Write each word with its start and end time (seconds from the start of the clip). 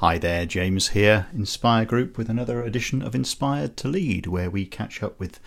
Hi 0.00 0.16
there, 0.16 0.46
James 0.46 0.90
here, 0.90 1.26
Inspire 1.34 1.84
Group, 1.84 2.16
with 2.16 2.28
another 2.28 2.62
edition 2.62 3.02
of 3.02 3.16
Inspired 3.16 3.76
to 3.78 3.88
Lead, 3.88 4.28
where 4.28 4.48
we 4.48 4.64
catch 4.64 5.02
up 5.02 5.18
with 5.18 5.40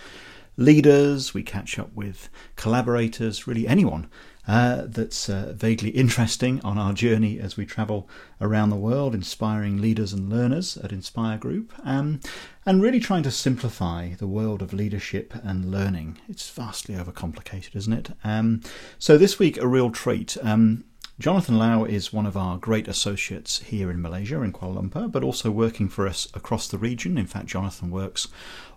leaders, 0.58 1.34
we 1.34 1.42
catch 1.42 1.80
up 1.80 1.94
with 1.94 2.28
collaborators, 2.58 3.48
really 3.48 3.66
anyone 3.66 4.10
uh, 4.50 4.88
that's 4.88 5.30
uh, 5.30 5.54
vaguely 5.56 5.92
interesting 5.92 6.60
on 6.66 6.78
our 6.78 6.92
journey 6.92 7.40
as 7.40 7.56
we 7.56 7.66
travel 7.66 8.10
around 8.42 8.72
the 8.72 8.76
world, 8.76 9.16
inspiring 9.16 9.80
leaders 9.80 10.12
and 10.12 10.30
learners 10.30 10.76
at 10.76 10.92
Inspire 10.92 11.38
Group, 11.38 11.72
um, 11.86 12.20
and 12.66 12.82
really 12.82 13.00
trying 13.00 13.24
to 13.24 13.32
simplify 13.32 14.16
the 14.16 14.28
world 14.28 14.62
of 14.62 14.74
leadership 14.74 15.34
and 15.46 15.72
learning. 15.72 16.18
It's 16.28 16.50
vastly 16.50 16.96
overcomplicated, 16.96 17.74
isn't 17.78 17.94
it? 17.94 18.10
Um, 18.26 18.60
so 19.00 19.18
this 19.18 19.40
week, 19.40 19.56
a 19.56 19.66
real 19.66 19.92
treat. 19.92 20.36
Um, 20.44 20.84
Jonathan 21.22 21.60
Low 21.60 21.86
is 21.86 22.12
one 22.12 22.26
of 22.26 22.36
our 22.36 22.58
great 22.58 22.88
associates 22.88 23.60
here 23.60 23.92
in 23.92 24.02
Malaysia, 24.02 24.42
in 24.42 24.52
Kuala 24.52 24.82
Lumpur, 24.82 25.12
but 25.12 25.24
also 25.24 25.52
working 25.52 25.88
for 25.88 26.08
us 26.08 26.28
across 26.34 26.68
the 26.68 26.80
region. 26.80 27.16
In 27.16 27.28
fact, 27.28 27.46
Jonathan 27.46 27.92
works 27.92 28.28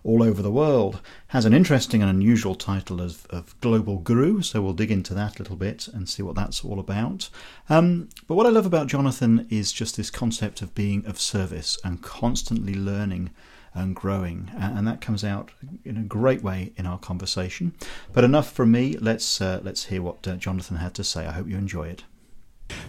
all 0.03 0.21
over 0.21 0.43
the 0.43 0.51
world, 0.51 1.01
has 1.29 1.45
an 1.45 1.55
interesting 1.55 2.03
and 2.03 2.11
unusual 2.11 2.53
title 2.53 3.01
of, 3.01 3.25
of 3.31 3.59
Global 3.61 3.97
Guru, 3.97 4.43
so 4.43 4.61
we'll 4.61 4.73
dig 4.73 4.91
into 4.91 5.15
that 5.15 5.39
a 5.39 5.41
little 5.41 5.55
bit 5.55 5.87
and 5.87 6.07
see 6.07 6.21
what 6.21 6.35
that's 6.35 6.63
all 6.63 6.79
about. 6.79 7.31
Um, 7.67 8.09
but 8.27 8.35
what 8.35 8.45
I 8.45 8.49
love 8.49 8.67
about 8.67 8.85
Jonathan 8.85 9.47
is 9.49 9.71
just 9.71 9.97
this 9.97 10.11
concept 10.11 10.61
of 10.61 10.75
being 10.75 11.03
of 11.07 11.19
service 11.19 11.79
and 11.83 12.03
constantly 12.03 12.75
learning 12.75 13.31
and 13.73 13.95
growing, 13.95 14.51
and 14.55 14.87
that 14.87 15.01
comes 15.01 15.23
out 15.23 15.49
in 15.83 15.97
a 15.97 16.03
great 16.03 16.43
way 16.43 16.73
in 16.77 16.85
our 16.85 16.99
conversation. 16.99 17.73
But 18.13 18.23
enough 18.23 18.51
from 18.51 18.71
me. 18.71 18.97
Let's 18.97 19.41
uh, 19.41 19.61
let's 19.63 19.85
hear 19.85 20.03
what 20.03 20.27
uh, 20.27 20.35
Jonathan 20.35 20.77
had 20.77 20.93
to 20.93 21.03
say. 21.03 21.25
I 21.25 21.31
hope 21.31 21.47
you 21.47 21.57
enjoy 21.57 21.87
it. 21.87 22.03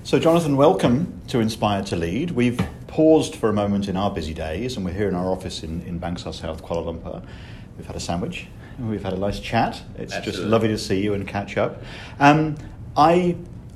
So, 0.07 0.21
Jonathan, 0.21 0.57
welcome 0.57 1.21
to 1.27 1.41
Inspire 1.41 1.83
to 1.83 1.97
Lead. 1.97 2.31
We've 2.31 2.61
paused 2.87 3.35
for 3.35 3.49
a 3.49 3.53
moment 3.53 3.89
in 3.89 3.97
our 3.97 4.09
busy 4.09 4.35
days, 4.35 4.77
and 4.77 4.87
we're 4.87 4.93
here 4.93 5.09
in 5.09 5.17
our 5.17 5.33
office 5.33 5.65
in, 5.65 5.83
in 5.83 5.99
Bangsar 5.99 6.33
South, 6.33 6.65
Kuala 6.65 6.95
Lumpur. 6.95 7.25
We've 7.77 7.89
had 7.89 7.97
a 7.97 8.01
sandwich, 8.01 8.47
and 8.79 8.89
we've 8.89 9.03
had 9.03 9.15
a 9.15 9.19
nice 9.19 9.41
chat. 9.41 9.83
It's 9.99 10.15
Absolutely. 10.15 10.31
just 10.31 10.45
lovely 10.45 10.69
to 10.69 10.79
see 10.79 11.03
you 11.03 11.15
and 11.15 11.27
catch 11.27 11.57
up. 11.57 11.83
Um, 12.21 12.55
I 12.97 13.35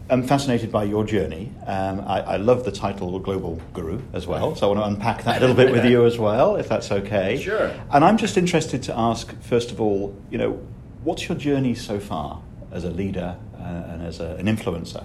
am 0.08 0.22
fascinated 0.24 0.70
by 0.70 0.84
your 0.84 1.02
journey. 1.02 1.52
Um, 1.66 2.02
I, 2.02 2.20
I, 2.20 2.36
love 2.36 2.64
the 2.64 2.70
title 2.70 3.18
Global 3.18 3.60
Guru 3.72 4.00
as 4.12 4.28
well, 4.28 4.54
so 4.54 4.70
I 4.70 4.72
want 4.72 4.86
to 4.86 4.86
unpack 4.86 5.24
that 5.24 5.38
a 5.38 5.40
little 5.40 5.56
bit 5.56 5.72
with 5.72 5.84
you 5.90 6.06
as 6.06 6.16
well, 6.16 6.54
if 6.54 6.68
that's 6.68 6.92
okay. 6.92 7.42
Sure. 7.42 7.72
And 7.90 8.04
I'm 8.04 8.16
just 8.16 8.36
interested 8.36 8.84
to 8.84 8.96
ask, 8.96 9.36
first 9.42 9.72
of 9.72 9.80
all, 9.80 10.14
you 10.30 10.38
know, 10.38 10.64
what's 11.02 11.28
your 11.28 11.36
journey 11.36 11.74
so 11.74 11.98
far 11.98 12.40
as 12.70 12.84
a 12.84 12.90
leader 12.90 13.36
uh, 13.58 13.62
and 13.64 14.02
as 14.02 14.20
a, 14.20 14.36
an 14.36 14.46
influencer? 14.46 15.04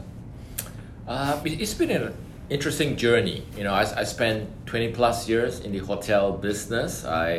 Uh, 1.08 1.40
it's 1.46 1.76
been 1.76 1.92
an 1.92 2.16
interesting 2.50 2.96
journey. 2.98 3.46
You 3.56 3.64
know, 3.64 3.74
I, 3.74 4.00
I 4.00 4.04
spent 4.04 4.50
20 4.66 4.92
plus 4.94 5.30
years 5.30 5.60
in 5.60 5.72
the 5.72 5.78
hotel 5.78 6.32
business. 6.32 7.06
I, 7.06 7.36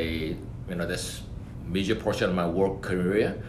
you 0.69 0.75
know, 0.75 0.87
that's 0.87 1.23
major 1.67 1.97
portion 1.97 2.31
of 2.31 2.37
my 2.37 2.47
work 2.47 2.81
career. 2.81 3.43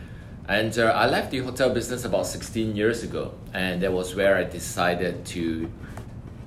And 0.48 0.76
uh, 0.80 0.86
I 0.86 1.08
left 1.08 1.30
the 1.30 1.40
hotel 1.40 1.70
business 1.72 2.04
about 2.04 2.26
16 2.26 2.76
years 2.76 3.04
ago. 3.04 3.36
And 3.54 3.80
that 3.84 3.94
was 3.94 4.16
where 4.16 4.38
I 4.38 4.44
decided 4.44 5.24
to 5.28 5.72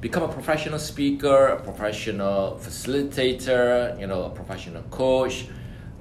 become 0.00 0.24
a 0.24 0.32
professional 0.32 0.80
speaker, 0.80 1.48
a 1.48 1.62
professional 1.62 2.58
facilitator, 2.60 4.00
you 4.00 4.08
know, 4.08 4.24
a 4.24 4.30
professional 4.30 4.82
coach. 4.84 5.46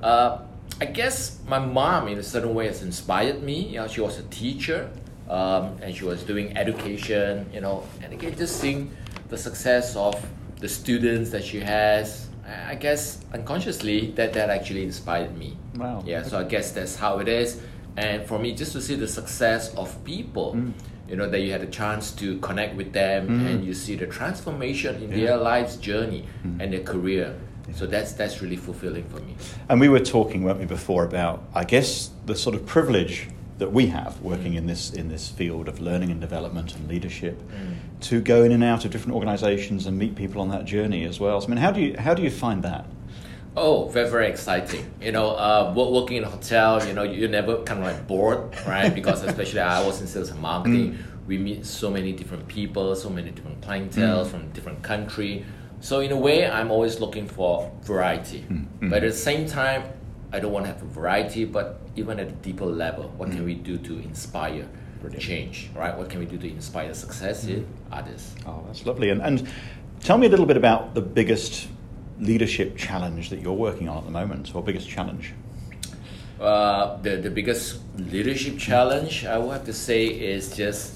Uh, 0.02 0.40
I 0.82 0.86
guess 0.86 1.38
my 1.46 1.60
mom, 1.60 2.08
in 2.08 2.18
a 2.18 2.24
certain 2.24 2.56
way, 2.56 2.66
has 2.66 2.82
inspired 2.82 3.44
me. 3.44 3.68
You 3.68 3.82
know, 3.82 3.88
she 3.88 4.02
was 4.02 4.18
a 4.18 4.24
teacher 4.24 4.90
um, 5.30 5.78
and 5.82 5.96
she 5.96 6.06
was 6.06 6.24
doing 6.24 6.58
education, 6.58 7.50
you 7.54 7.62
know, 7.62 7.84
and 8.04 8.14
again, 8.14 8.36
just 8.36 8.60
seeing 8.60 8.92
the 9.30 9.38
success 9.38 9.96
of 9.96 10.16
the 10.60 10.68
students 10.68 11.30
that 11.32 11.44
she 11.44 11.60
has. 11.60 12.28
I 12.68 12.74
guess 12.74 13.24
unconsciously 13.32 14.10
that 14.12 14.34
that 14.34 14.50
actually 14.50 14.84
inspired 14.84 15.38
me. 15.38 15.56
Wow. 15.76 16.04
Yeah. 16.04 16.24
So 16.24 16.40
I 16.40 16.46
guess 16.46 16.72
that's 16.72 16.96
how 16.96 17.20
it 17.20 17.28
is. 17.28 17.62
And 17.96 18.26
for 18.26 18.40
me, 18.40 18.56
just 18.56 18.72
to 18.72 18.82
see 18.82 18.96
the 18.96 19.08
success 19.08 19.74
of 19.76 20.04
people, 20.04 20.56
mm. 20.56 20.74
you 21.08 21.16
know, 21.16 21.30
that 21.30 21.42
you 21.42 21.52
had 21.52 21.62
a 21.62 21.68
chance 21.68 22.12
to 22.14 22.40
connect 22.40 22.76
with 22.76 22.92
them 22.92 23.28
mm. 23.28 23.46
and 23.46 23.64
you 23.64 23.76
see 23.76 23.96
the 23.96 24.08
transformation 24.08 24.96
in 25.04 25.12
yeah. 25.12 25.26
their 25.26 25.38
life's 25.38 25.76
journey 25.76 26.26
mm. 26.44 26.60
and 26.60 26.74
their 26.74 26.82
career. 26.82 27.36
So 27.74 27.86
that's 27.86 28.14
that's 28.14 28.42
really 28.42 28.56
fulfilling 28.56 29.04
for 29.10 29.20
me. 29.20 29.36
And 29.70 29.80
we 29.80 29.90
were 29.90 30.00
talking, 30.00 30.44
weren't 30.44 30.60
we, 30.60 30.66
before 30.66 31.04
about 31.04 31.44
I 31.54 31.66
guess 31.66 32.10
the 32.26 32.36
sort 32.36 32.56
of 32.56 32.66
privilege 32.66 33.28
that 33.60 33.74
we 33.74 33.88
have 33.88 34.20
working 34.22 34.54
in 34.54 34.66
this 34.66 34.92
in 34.92 35.10
this 35.10 35.30
field 35.30 35.68
of 35.68 35.80
learning 35.80 36.10
and 36.10 36.20
development 36.20 36.76
and 36.76 36.88
leadership 36.88 37.38
mm. 37.42 37.76
to 38.00 38.22
go 38.22 38.44
in 38.44 38.52
and 38.52 38.64
out 38.64 38.86
of 38.86 38.92
different 38.92 39.14
organizations 39.14 39.86
and 39.86 39.98
meet 39.98 40.16
people 40.16 40.42
on 40.42 40.50
that 40.50 40.66
journey 40.66 41.04
as 41.04 41.20
well. 41.20 41.40
So, 41.40 41.48
I 41.48 41.50
mean, 41.50 41.58
how 41.58 41.72
do 41.72 41.82
you 41.82 41.96
how 42.00 42.14
do 42.14 42.24
you 42.24 42.32
find 42.32 42.64
that? 42.64 42.86
Oh, 43.58 43.90
very 43.90 44.10
very 44.10 44.28
exciting! 44.28 44.90
You 45.02 45.12
know, 45.12 45.32
uh, 45.32 45.74
working 45.76 46.18
in 46.18 46.24
a 46.24 46.30
hotel, 46.30 46.86
you 46.88 46.94
know, 46.94 47.04
you're 47.04 47.30
never 47.30 47.58
kind 47.64 47.80
of 47.82 47.86
like 47.86 48.08
bored, 48.08 48.56
right? 48.66 48.94
Because 48.94 49.24
especially 49.24 49.60
I 49.60 49.86
was 49.86 50.00
in 50.00 50.08
sales 50.08 50.30
and 50.30 50.40
marketing, 50.40 50.94
mm. 50.94 51.28
we 51.28 51.38
meet 51.38 51.66
so 51.66 51.92
many 51.92 52.14
different 52.14 52.48
people, 52.48 52.96
so 52.96 53.10
many 53.10 53.32
different 53.32 53.62
clientele 53.62 54.26
mm. 54.26 54.30
from 54.30 54.50
different 54.52 54.82
country. 54.84 55.46
So 55.82 56.00
in 56.00 56.12
a 56.12 56.18
way, 56.18 56.50
I'm 56.50 56.72
always 56.72 57.00
looking 57.00 57.28
for 57.28 57.72
variety, 57.82 58.46
mm. 58.50 58.90
but 58.90 59.04
at 59.04 59.12
the 59.12 59.18
same 59.18 59.46
time, 59.46 59.84
I 60.32 60.40
don't 60.40 60.52
want 60.52 60.66
to 60.66 60.72
have 60.72 60.82
a 60.82 60.86
variety, 60.86 61.46
but 61.46 61.80
even 61.96 62.20
at 62.20 62.28
a 62.28 62.32
deeper 62.32 62.66
level, 62.66 63.12
what 63.18 63.30
mm. 63.30 63.34
can 63.34 63.46
we 63.46 63.56
do 63.56 63.78
to 63.78 64.00
inspire 64.00 64.68
Brilliant. 65.02 65.24
change, 65.24 65.70
right? 65.76 65.98
What 65.98 66.10
can 66.10 66.20
we 66.20 66.26
do 66.26 66.38
to 66.38 66.48
inspire 66.50 66.94
success 66.94 67.46
mm. 67.46 67.50
in 67.50 67.68
others? 67.92 68.36
Oh, 68.46 68.64
that's 68.68 68.86
lovely. 68.86 69.10
And, 69.10 69.22
and 69.22 69.50
tell 70.02 70.18
me 70.18 70.28
a 70.28 70.30
little 70.30 70.46
bit 70.46 70.58
about 70.58 70.94
the 70.94 71.02
biggest 71.02 71.68
leadership 72.20 72.78
challenge 72.78 73.30
that 73.30 73.40
you're 73.40 73.54
working 73.54 73.90
on 73.90 73.98
at 73.98 74.06
the 74.06 74.12
moment, 74.12 74.54
or 74.54 74.62
biggest 74.62 74.88
challenge. 74.88 75.34
Uh, 76.40 76.98
the, 77.02 77.18
the 77.18 77.30
biggest 77.30 77.80
leadership 77.98 78.58
challenge 78.58 79.26
I 79.26 79.38
would 79.38 79.52
have 79.52 79.66
to 79.66 79.74
say 79.74 80.08
is 80.08 80.56
just 80.56 80.94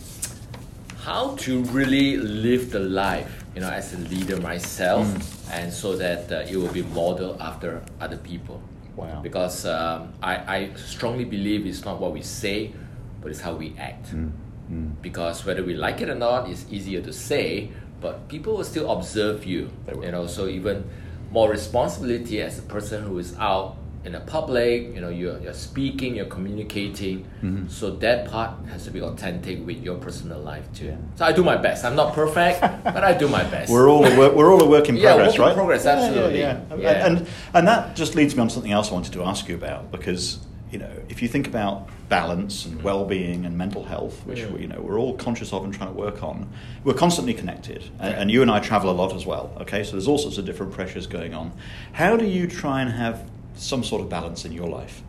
how 1.00 1.36
to 1.38 1.64
really 1.66 2.16
live 2.18 2.72
the 2.72 2.80
life, 2.80 3.44
you 3.56 3.62
know, 3.62 3.70
as 3.70 3.94
a 3.94 3.98
leader 3.98 4.40
myself, 4.40 5.06
mm. 5.06 5.52
and 5.52 5.74
so 5.74 5.98
that 5.98 6.32
uh, 6.32 6.46
it 6.50 6.56
will 6.56 6.72
be 6.72 6.84
modeled 6.84 7.42
after 7.42 7.82
other 8.00 8.18
people. 8.18 8.62
Wow. 8.96 9.22
Because 9.22 9.66
um, 9.66 10.14
I, 10.22 10.36
I 10.56 10.74
strongly 10.76 11.26
believe 11.26 11.66
it's 11.66 11.84
not 11.84 12.00
what 12.00 12.14
we 12.14 12.22
say, 12.22 12.74
but 13.22 13.32
it's 13.32 13.42
how 13.42 13.56
we 13.56 13.76
act. 13.78 14.14
Mm. 14.14 14.32
Mm. 14.72 15.02
Because 15.02 15.46
whether 15.46 15.64
we 15.64 15.74
like 15.74 16.02
it 16.02 16.10
or 16.10 16.16
not, 16.16 16.50
it's 16.50 16.66
easier 16.70 17.02
to 17.02 17.14
say, 17.14 17.70
but 18.02 18.28
people 18.28 18.58
will 18.58 18.64
still 18.64 18.92
observe 18.92 19.46
you. 19.46 19.72
You 20.02 20.12
know, 20.12 20.28
so 20.28 20.48
even 20.48 20.90
more 21.32 21.50
responsibility 21.50 22.42
as 22.42 22.60
a 22.60 22.64
person 22.64 23.04
who 23.04 23.18
is 23.18 23.36
out 23.40 23.78
in 24.06 24.12
the 24.12 24.20
public, 24.20 24.94
you 24.94 25.00
know, 25.00 25.10
you're, 25.10 25.40
you're 25.40 25.54
speaking, 25.54 26.16
you're 26.16 26.26
communicating. 26.26 27.26
Mm-hmm. 27.42 27.68
So 27.70 27.92
that 27.92 28.30
part 28.30 28.52
has 28.68 28.84
to 28.84 28.92
be 28.92 29.02
authentic 29.02 29.66
with 29.66 29.82
your 29.82 29.98
personal 29.98 30.40
life 30.40 30.72
too. 30.74 30.88
Yeah. 30.88 30.98
So 31.16 31.26
I 31.26 31.32
do 31.32 31.44
my 31.44 31.56
best. 31.56 31.86
I'm 31.86 31.96
not 31.96 32.14
perfect, 32.14 32.62
but 32.84 33.04
I 33.04 33.14
do 33.14 33.30
my 33.30 33.44
best. 33.46 33.72
We're 33.72 33.90
all 33.90 34.06
a 34.06 34.18
work, 34.18 34.36
we're 34.36 34.52
all 34.52 34.62
a 34.62 34.68
work 34.68 34.90
in 34.90 34.98
yeah, 34.98 35.14
progress, 35.14 35.34
work 35.34 35.40
right? 35.40 35.52
In 35.52 35.56
progress, 35.56 35.86
absolutely. 35.86 36.40
Yeah, 36.40 36.62
yeah, 36.70 36.78
yeah. 36.78 37.06
And 37.06 37.28
and 37.54 37.68
that 37.68 37.96
just 37.96 38.16
leads 38.16 38.36
me 38.36 38.42
on 38.42 38.50
to 38.50 38.54
something 38.54 38.72
else 38.72 38.92
I 38.92 38.94
wanted 38.94 39.14
to 39.14 39.24
ask 39.24 39.48
you 39.48 39.56
about 39.56 39.92
because 39.92 40.40
you 40.70 40.80
know 40.80 40.92
if 41.08 41.22
you 41.22 41.30
think 41.30 41.48
about 41.48 41.88
balance 42.10 42.66
and 42.66 42.82
well-being 42.84 43.46
and 43.46 43.58
mental 43.58 43.86
health, 43.86 44.26
which 44.26 44.46
we, 44.48 44.62
you 44.62 44.68
know 44.68 44.82
we're 44.82 45.00
all 45.00 45.16
conscious 45.16 45.54
of 45.54 45.64
and 45.64 45.74
trying 45.74 45.94
to 45.94 45.98
work 45.98 46.24
on, 46.24 46.50
we're 46.84 46.94
constantly 46.94 47.34
connected, 47.34 47.86
and, 48.00 48.16
and 48.16 48.32
you 48.32 48.42
and 48.42 48.52
I 48.52 48.60
travel 48.60 48.90
a 48.90 48.92
lot 48.92 49.16
as 49.16 49.26
well. 49.26 49.56
Okay, 49.62 49.86
so 49.86 49.92
there's 49.94 50.10
all 50.10 50.18
sorts 50.18 50.38
of 50.38 50.46
different 50.46 50.74
pressures 50.74 51.08
going 51.08 51.34
on. 51.34 51.54
How 51.94 52.18
do 52.18 52.26
you 52.26 52.48
try 52.48 52.82
and 52.82 52.92
have 52.92 53.30
some 53.56 53.84
sort 53.84 54.02
of 54.02 54.10
balance 54.10 54.46
in 54.46 54.52
your 54.52 54.68
life? 54.68 55.02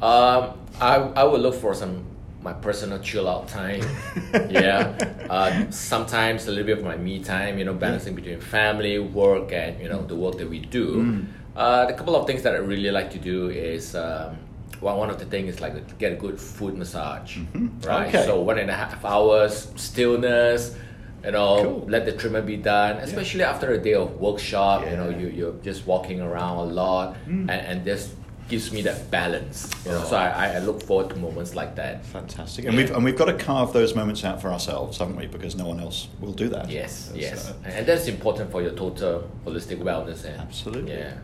Um, 0.00 0.58
I, 0.80 0.96
I 1.16 1.24
would 1.24 1.40
look 1.40 1.54
for 1.54 1.74
some 1.74 2.04
my 2.40 2.52
personal 2.52 3.00
chill 3.00 3.28
out 3.28 3.48
time. 3.48 3.82
yeah. 4.48 4.96
Uh, 5.28 5.68
sometimes 5.70 6.46
a 6.46 6.50
little 6.50 6.66
bit 6.66 6.78
of 6.78 6.84
my 6.84 6.96
me 6.96 7.22
time, 7.22 7.58
you 7.58 7.64
know, 7.64 7.74
balancing 7.74 8.14
between 8.14 8.40
family, 8.40 8.98
work, 8.98 9.52
and, 9.52 9.80
you 9.82 9.88
know, 9.88 10.02
the 10.06 10.14
work 10.14 10.38
that 10.38 10.48
we 10.48 10.60
do. 10.60 11.02
Mm. 11.02 11.26
Uh, 11.56 11.86
the 11.86 11.94
couple 11.94 12.14
of 12.14 12.26
things 12.28 12.42
that 12.42 12.54
I 12.54 12.58
really 12.58 12.92
like 12.92 13.10
to 13.10 13.18
do 13.18 13.50
is 13.50 13.96
um, 13.96 14.38
well, 14.80 14.96
one 14.96 15.10
of 15.10 15.18
the 15.18 15.24
things 15.24 15.54
is 15.54 15.60
like 15.60 15.98
get 15.98 16.12
a 16.12 16.16
good 16.16 16.40
foot 16.40 16.76
massage, 16.76 17.38
mm-hmm. 17.38 17.80
right? 17.86 18.08
Okay. 18.08 18.24
So 18.24 18.40
one 18.40 18.58
and 18.58 18.70
a 18.70 18.74
half 18.74 19.04
hours 19.04 19.72
stillness, 19.76 20.76
you 21.24 21.32
know, 21.32 21.62
cool. 21.62 21.84
let 21.88 22.04
the 22.06 22.12
treatment 22.12 22.46
be 22.46 22.56
done, 22.56 22.96
especially 22.98 23.40
yeah. 23.40 23.50
after 23.50 23.72
a 23.72 23.78
day 23.78 23.94
of 23.94 24.18
workshop. 24.20 24.82
Yeah. 24.82 24.90
You 24.90 24.96
know, 24.96 25.08
you 25.10 25.28
you're 25.28 25.52
just 25.62 25.86
walking 25.86 26.20
around 26.20 26.56
a 26.56 26.64
lot, 26.64 27.16
mm. 27.26 27.40
and, 27.42 27.50
and 27.50 27.84
this 27.84 28.14
gives 28.48 28.72
me 28.72 28.80
that 28.82 29.10
balance. 29.10 29.70
You 29.84 29.92
know, 29.92 30.02
oh. 30.02 30.08
so 30.08 30.16
I, 30.16 30.54
I 30.54 30.58
look 30.60 30.82
forward 30.82 31.10
to 31.10 31.16
moments 31.16 31.54
like 31.54 31.76
that. 31.76 32.04
Fantastic, 32.06 32.64
and 32.64 32.74
yeah. 32.74 32.80
we've 32.80 32.90
and 32.90 33.04
we've 33.04 33.16
got 33.16 33.26
to 33.26 33.34
carve 33.34 33.72
those 33.72 33.94
moments 33.94 34.24
out 34.24 34.40
for 34.40 34.50
ourselves, 34.50 34.98
haven't 34.98 35.16
we? 35.16 35.26
Because 35.26 35.54
no 35.56 35.66
one 35.66 35.80
else 35.80 36.08
will 36.20 36.32
do 36.32 36.48
that. 36.48 36.70
Yes, 36.70 37.08
that's, 37.08 37.18
yes, 37.18 37.50
uh, 37.50 37.54
and 37.64 37.86
that's 37.86 38.06
important 38.08 38.50
for 38.50 38.62
your 38.62 38.72
total 38.72 39.28
holistic 39.44 39.78
wellness. 39.82 40.24
And, 40.24 40.40
Absolutely. 40.40 40.92
Yeah, 40.92 41.18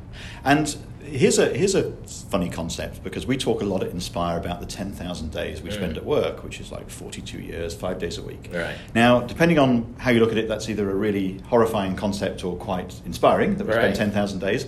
and 0.44 0.76
here's 1.04 1.38
a 1.38 1.48
here's 1.56 1.74
a 1.74 1.92
funny 2.30 2.48
concept 2.50 3.04
because 3.04 3.26
we 3.26 3.36
talk 3.36 3.62
a 3.62 3.64
lot 3.64 3.82
at 3.82 3.90
Inspire 3.90 4.38
about 4.38 4.60
the 4.60 4.66
ten 4.66 4.90
thousand 4.92 5.30
days 5.32 5.62
we 5.62 5.70
Mm. 5.70 5.74
spend 5.74 5.96
at 5.96 6.04
work, 6.04 6.42
which 6.42 6.60
is 6.60 6.72
like 6.72 6.90
forty 6.90 7.20
two 7.22 7.40
years, 7.40 7.74
five 7.74 7.98
days 7.98 8.18
a 8.18 8.22
week. 8.22 8.50
Right. 8.52 8.74
Now, 8.94 9.20
depending 9.20 9.58
on 9.58 9.94
how 9.98 10.10
you 10.10 10.20
look 10.20 10.32
at 10.32 10.38
it, 10.38 10.48
that's 10.48 10.68
either 10.68 10.90
a 10.90 10.94
really 10.94 11.38
horrifying 11.48 11.96
concept 11.96 12.44
or 12.44 12.56
quite 12.56 12.94
inspiring 13.06 13.56
that 13.56 13.66
we 13.66 13.72
spend 13.72 13.94
ten 13.96 14.10
thousand 14.10 14.40
days. 14.40 14.64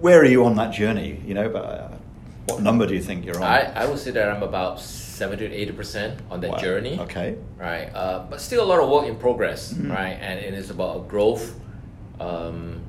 Where 0.00 0.20
are 0.20 0.24
you 0.24 0.44
on 0.44 0.56
that 0.56 0.72
journey? 0.72 1.20
You 1.26 1.34
know, 1.34 1.50
uh, 1.52 1.92
what 2.46 2.62
number 2.62 2.86
do 2.86 2.94
you 2.94 3.02
think 3.02 3.24
you're 3.24 3.36
on? 3.36 3.42
I, 3.42 3.72
I 3.74 3.86
would 3.86 3.98
say 3.98 4.12
that 4.12 4.28
I'm 4.28 4.42
about 4.42 4.80
70 4.80 5.48
to 5.48 5.54
80 5.54 5.72
percent 5.72 6.20
on 6.30 6.40
that 6.42 6.50
Wow. 6.52 6.58
journey. 6.58 6.98
Okay. 7.00 7.36
Right, 7.58 7.88
uh, 7.94 8.24
but 8.30 8.40
still 8.40 8.62
a 8.62 8.68
lot 8.68 8.78
of 8.80 8.88
work 8.88 9.06
in 9.06 9.16
progress, 9.16 9.72
Mhm. 9.72 9.90
right? 9.90 10.16
And 10.20 10.38
it 10.38 10.54
is 10.54 10.70
about 10.70 11.08
growth 11.08 11.54
um, 12.20 12.82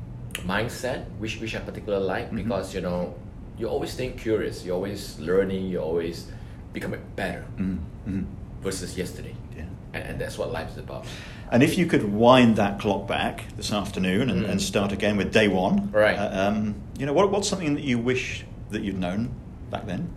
mindset, 0.45 1.05
which 1.19 1.39
which 1.39 1.55
I 1.55 1.59
particularly 1.59 2.05
like 2.05 2.31
Mhm. 2.31 2.35
because 2.35 2.73
you 2.75 2.81
know 2.81 3.13
you're 3.57 3.69
always 3.71 3.91
staying 3.91 4.17
curious, 4.17 4.63
you're 4.65 4.75
always 4.75 5.17
learning, 5.19 5.67
you're 5.67 5.81
always 5.83 6.27
becoming 6.73 6.99
better 7.15 7.43
Mm, 7.57 7.79
mm, 8.07 8.25
versus 8.61 8.95
yesterday, 8.97 9.33
yeah. 9.55 9.63
and, 9.93 10.03
and 10.09 10.21
that's 10.21 10.37
what 10.37 10.51
life 10.51 10.69
is 10.71 10.77
about. 10.77 11.05
And 11.51 11.63
if 11.63 11.77
you 11.77 11.85
could 11.87 12.03
wind 12.13 12.55
that 12.57 12.77
clock 12.79 13.07
back 13.07 13.45
this 13.55 13.71
afternoon 13.71 14.29
and, 14.29 14.45
Mm. 14.45 14.49
and 14.51 14.61
start 14.61 14.91
again 14.91 15.17
with 15.17 15.31
day 15.33 15.47
one, 15.47 15.89
Right. 15.91 16.17
uh, 16.19 16.49
um, 16.49 16.75
you 16.99 17.05
know, 17.07 17.13
what, 17.13 17.31
what's 17.31 17.47
something 17.49 17.73
that 17.75 17.83
you 17.83 17.97
wish 17.97 18.45
that 18.69 18.83
you'd 18.83 18.99
known 18.99 19.29
back 19.71 19.87
then? 19.87 20.09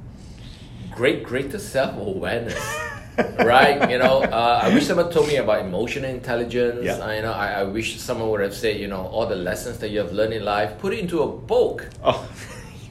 Great, 0.90 1.22
greater 1.22 1.58
self 1.58 1.96
awareness. 1.96 2.60
right, 3.44 3.90
you 3.90 3.98
know, 3.98 4.22
uh, 4.22 4.60
I 4.62 4.72
wish 4.74 4.86
someone 4.86 5.10
told 5.10 5.28
me 5.28 5.36
about 5.36 5.60
emotional 5.60 6.10
intelligence. 6.10 6.80
Yeah. 6.84 6.98
I, 6.98 7.16
you 7.16 7.22
know, 7.22 7.32
I, 7.32 7.48
I 7.60 7.64
wish 7.64 7.98
someone 8.00 8.28
would 8.30 8.40
have 8.40 8.54
said, 8.54 8.80
you 8.80 8.88
know, 8.88 9.06
all 9.06 9.26
the 9.26 9.36
lessons 9.36 9.78
that 9.78 9.90
you 9.90 9.98
have 9.98 10.12
learned 10.12 10.32
in 10.34 10.44
life, 10.44 10.78
put 10.78 10.92
it 10.92 10.98
into 11.00 11.22
a 11.22 11.26
book. 11.28 11.88
Oh, 12.02 12.28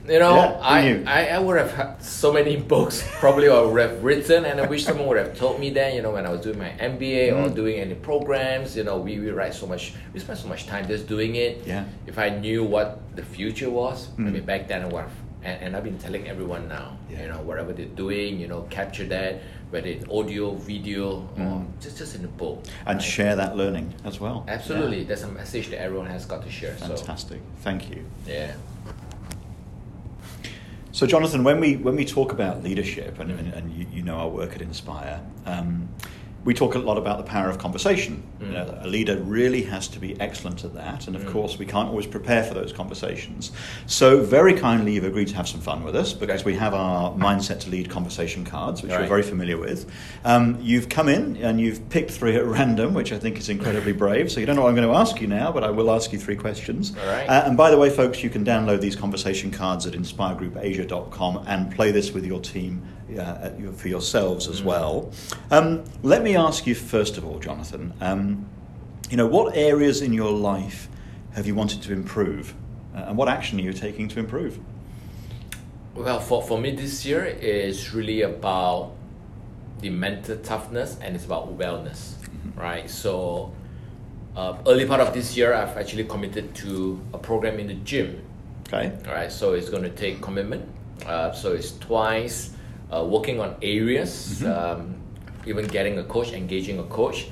You 0.07 0.17
know, 0.17 0.35
Yeah, 0.35 0.59
I, 0.63 0.81
knew? 0.81 1.03
I, 1.05 1.27
I 1.27 1.39
would 1.39 1.57
have 1.57 1.71
had 1.71 2.01
so 2.03 2.33
many 2.33 2.55
books 2.75 3.03
probably 3.19 3.47
I 3.47 3.61
would 3.61 3.79
have 3.81 4.03
written, 4.03 4.45
and 4.45 4.59
I 4.59 4.65
wish 4.67 4.83
someone 4.85 5.07
would 5.07 5.17
have 5.17 5.37
told 5.37 5.59
me 5.59 5.69
that. 5.71 5.93
You 5.93 6.01
know, 6.01 6.11
when 6.11 6.25
I 6.25 6.31
was 6.31 6.41
doing 6.41 6.57
my 6.57 6.69
MBA 6.79 7.31
or 7.33 7.49
Mm. 7.49 7.55
doing 7.55 7.79
any 7.79 7.93
programs, 7.93 8.75
you 8.75 8.83
know, 8.83 8.97
we, 8.97 9.19
we 9.19 9.29
write 9.29 9.53
so 9.53 9.67
much, 9.67 9.93
we 10.13 10.19
spend 10.19 10.39
so 10.39 10.47
much 10.47 10.65
time 10.65 10.87
just 10.87 11.05
doing 11.07 11.35
it. 11.35 11.61
Yeah. 11.65 11.83
If 12.07 12.17
I 12.17 12.29
knew 12.29 12.63
what 12.63 12.99
the 13.15 13.21
future 13.23 13.69
was, 13.69 14.07
Mm. 14.17 14.19
maybe 14.19 14.39
back 14.39 14.67
then 14.67 14.81
I 14.81 14.87
would 14.87 15.01
have. 15.03 15.11
And, 15.43 15.61
and 15.63 15.75
I've 15.77 15.83
been 15.85 15.99
telling 15.99 16.27
everyone 16.27 16.67
now, 16.67 16.97
Yeah. 17.09 17.21
you 17.23 17.27
know, 17.29 17.41
whatever 17.45 17.71
they're 17.71 17.85
doing, 18.05 18.39
you 18.41 18.47
know, 18.47 18.61
capture 18.71 19.05
that, 19.13 19.41
whether 19.71 19.87
in 19.87 20.03
audio, 20.09 20.55
video, 20.55 21.17
or 21.37 21.37
Mm. 21.37 21.65
just 21.81 21.97
just 21.97 22.15
in 22.15 22.21
the 22.23 22.27
book. 22.27 22.63
and 22.85 22.97
right? 22.97 23.01
share 23.01 23.35
that 23.35 23.55
learning 23.55 23.93
as 24.03 24.19
well. 24.19 24.45
Absolutely, 24.47 24.99
Yeah. 25.01 25.07
that's 25.09 25.23
a 25.23 25.27
message 25.31 25.69
that 25.69 25.79
everyone 25.81 26.07
has 26.07 26.25
got 26.25 26.43
to 26.43 26.49
share. 26.49 26.73
Fantastic. 26.73 27.39
Thank 27.61 27.89
you. 27.89 28.03
Yeah. 28.27 28.53
So, 30.91 31.05
Jonathan, 31.05 31.43
when 31.43 31.59
we 31.59 31.77
when 31.77 31.95
we 31.95 32.03
talk 32.03 32.31
about 32.33 32.63
leadership, 32.63 33.19
and, 33.19 33.31
and, 33.31 33.53
and 33.53 33.71
you, 33.73 33.85
you 33.93 34.01
know 34.01 34.15
our 34.15 34.27
work 34.29 34.55
at 34.55 34.61
Inspire, 34.61 35.21
um, 35.45 35.87
we 36.49 36.55
talk 36.55 36.73
a 36.73 36.79
lot 36.79 36.97
about 36.97 37.17
the 37.19 37.23
power 37.23 37.47
of 37.47 37.59
conversation. 37.59 38.23
You 38.41 38.47
Mm. 38.47 38.51
know, 38.53 38.75
a 38.81 38.87
leader 38.87 39.17
really 39.17 39.61
has 39.65 39.87
to 39.89 39.99
be 39.99 40.19
excellent 40.19 40.63
at 40.65 40.73
that, 40.73 41.05
and 41.05 41.15
of 41.15 41.21
Mm. 41.25 41.31
course, 41.31 41.59
we 41.59 41.65
can't 41.67 41.87
always 41.89 42.07
prepare 42.07 42.43
for 42.43 42.55
those 42.55 42.73
conversations. 42.73 43.51
So, 43.85 44.23
very 44.23 44.53
kindly, 44.55 44.93
you've 44.93 45.03
agreed 45.03 45.27
to 45.27 45.35
have 45.35 45.47
some 45.47 45.61
fun 45.61 45.83
with 45.83 45.95
us 45.95 46.11
because 46.11 46.43
we 46.43 46.55
have 46.55 46.73
our 46.73 47.11
mindset 47.13 47.59
to 47.59 47.69
lead 47.69 47.87
conversation 47.91 48.45
cards, 48.45 48.81
which 48.81 48.91
Right. 48.91 49.01
you're 49.01 49.07
very 49.07 49.21
familiar 49.21 49.57
with. 49.59 49.85
Um, 50.25 50.57
you've 50.59 50.89
come 50.89 51.07
in 51.07 51.37
and 51.39 51.61
you've 51.61 51.87
picked 51.89 52.09
three 52.09 52.35
at 52.35 52.43
random, 52.47 52.95
which 52.95 53.13
I 53.13 53.19
think 53.19 53.37
is 53.37 53.47
incredibly 53.47 53.93
brave. 53.93 54.31
So, 54.31 54.39
you 54.39 54.47
don't 54.47 54.55
know 54.55 54.63
what 54.63 54.69
I'm 54.69 54.75
going 54.75 54.87
to 54.91 54.95
ask 54.95 55.21
you 55.21 55.27
now, 55.27 55.51
but 55.51 55.63
I 55.63 55.69
will 55.69 55.91
ask 55.91 56.11
you 56.11 56.17
three 56.17 56.35
questions. 56.35 56.93
Right. 57.07 57.27
Uh, 57.29 57.43
and 57.45 57.57
by 57.57 57.69
the 57.69 57.77
way, 57.77 57.91
folks, 57.91 58.23
you 58.23 58.31
can 58.31 58.43
download 58.43 58.81
these 58.81 58.95
conversation 58.95 59.51
cards 59.51 59.85
at 59.85 59.93
inspiregroupasia.com 59.93 61.43
and 61.45 61.69
play 61.75 61.91
this 61.91 62.11
with 62.11 62.25
your 62.25 62.39
team 62.39 62.81
uh, 63.17 63.49
for 63.73 63.87
yourselves 63.87 64.47
as 64.47 64.61
well. 64.61 65.11
Um, 65.51 65.83
let 66.03 66.23
me 66.23 66.35
ask 66.35 66.67
you 66.67 66.75
first 66.75 67.17
of 67.17 67.25
all, 67.25 67.39
Jonathan. 67.39 67.93
Um, 68.01 68.47
you 69.09 69.17
know, 69.17 69.27
what 69.27 69.55
areas 69.55 70.01
in 70.01 70.13
your 70.13 70.31
life 70.31 70.87
have 71.33 71.47
you 71.47 71.55
wanted 71.55 71.81
to 71.83 71.93
improve, 71.93 72.53
uh, 72.95 73.05
and 73.07 73.17
what 73.17 73.27
action 73.27 73.59
are 73.59 73.63
you 73.63 73.73
taking 73.73 74.07
to 74.09 74.19
improve? 74.19 74.59
Well, 75.95 76.19
for, 76.19 76.41
for 76.41 76.59
me 76.59 76.71
this 76.75 77.05
year 77.05 77.25
is 77.25 77.93
really 77.93 78.21
about 78.21 78.91
the 79.81 79.89
mental 79.89 80.37
toughness 80.37 80.97
and 81.01 81.15
it's 81.15 81.25
about 81.25 81.57
wellness, 81.57 82.13
right? 82.55 82.89
So, 82.89 83.51
uh, 84.35 84.57
early 84.67 84.85
part 84.85 85.01
of 85.01 85.13
this 85.13 85.35
year, 85.35 85.53
I've 85.53 85.77
actually 85.77 86.05
committed 86.05 86.53
to 86.55 87.01
a 87.13 87.17
program 87.17 87.59
in 87.59 87.67
the 87.67 87.73
gym, 87.73 88.21
Okay. 88.67 88.91
all 89.07 89.13
right? 89.13 89.31
So 89.31 89.53
it's 89.53 89.69
going 89.69 89.83
to 89.83 89.89
take 89.89 90.21
commitment. 90.21 90.69
Uh, 91.05 91.31
so 91.31 91.53
it's 91.53 91.77
twice 91.79 92.51
uh, 92.91 93.03
working 93.03 93.39
on 93.39 93.55
areas, 93.61 94.41
Mhm. 94.41 94.47
um, 94.47 94.95
even 95.45 95.65
getting 95.67 95.97
a 95.99 96.03
coach, 96.03 96.33
engaging 96.33 96.79
a 96.79 96.83
coach. 96.83 97.27